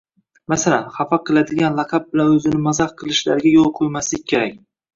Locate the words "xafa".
0.95-1.19